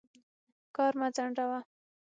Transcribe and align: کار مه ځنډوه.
کار 0.75 0.93
مه 0.99 1.07
ځنډوه. 1.15 1.59